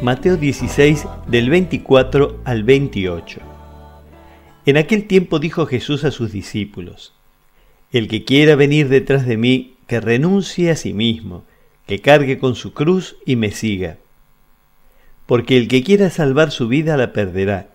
[0.00, 3.40] Mateo 16 del 24 al 28.
[4.64, 7.14] En aquel tiempo dijo Jesús a sus discípulos,
[7.90, 11.44] El que quiera venir detrás de mí, que renuncie a sí mismo,
[11.88, 13.98] que cargue con su cruz y me siga.
[15.26, 17.70] Porque el que quiera salvar su vida la perderá,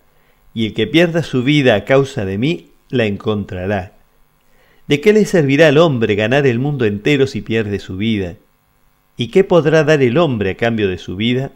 [0.53, 3.97] y el que pierda su vida a causa de mí la encontrará.
[4.87, 8.37] ¿De qué le servirá al hombre ganar el mundo entero si pierde su vida?
[9.17, 11.51] ¿Y qué podrá dar el hombre a cambio de su vida?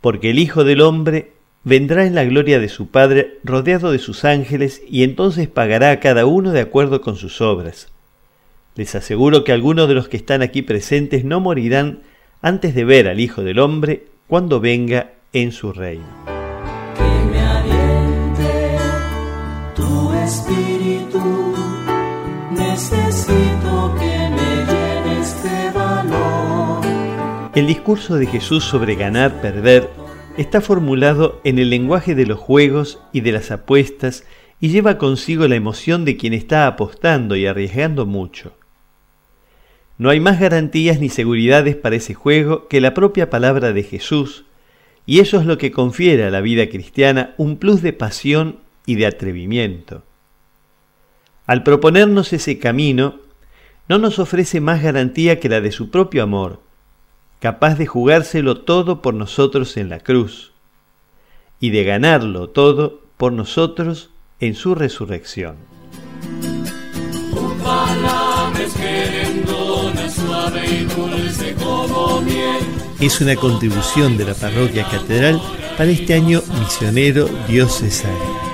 [0.00, 4.24] Porque el Hijo del Hombre vendrá en la gloria de su Padre rodeado de sus
[4.24, 7.88] ángeles y entonces pagará a cada uno de acuerdo con sus obras.
[8.76, 12.00] Les aseguro que algunos de los que están aquí presentes no morirán
[12.40, 16.06] antes de ver al Hijo del Hombre cuando venga en su reino.
[16.96, 17.40] Que me
[19.74, 21.54] tu espíritu,
[27.52, 29.90] El discurso de Jesús sobre ganar, perder,
[30.36, 34.24] está formulado en el lenguaje de los juegos y de las apuestas
[34.60, 38.52] y lleva consigo la emoción de quien está apostando y arriesgando mucho.
[39.98, 44.44] No hay más garantías ni seguridades para ese juego que la propia palabra de Jesús,
[45.04, 48.94] y eso es lo que confiere a la vida cristiana un plus de pasión y
[48.94, 50.04] de atrevimiento.
[51.46, 53.16] Al proponernos ese camino,
[53.88, 56.69] no nos ofrece más garantía que la de su propio amor,
[57.40, 60.52] capaz de jugárselo todo por nosotros en la cruz,
[61.58, 65.56] y de ganarlo todo por nosotros en su resurrección.
[73.00, 75.40] Es una contribución de la parroquia catedral
[75.76, 78.49] para este año misionero diocesano.